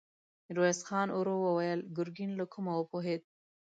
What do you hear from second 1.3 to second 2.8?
وويل: ګرګين له کومه